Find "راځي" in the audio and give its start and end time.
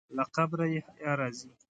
1.19-1.51